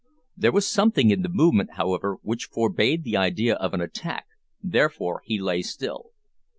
There 0.35 0.51
was 0.51 0.65
something 0.67 1.11
in 1.11 1.21
the 1.21 1.29
movement, 1.29 1.73
however, 1.75 2.17
which 2.23 2.45
forbade 2.45 3.03
the 3.03 3.15
idea 3.17 3.53
of 3.53 3.75
an 3.75 3.81
attack, 3.81 4.25
therefore 4.59 5.21
he 5.25 5.39
lay 5.39 5.61
still. 5.61 6.09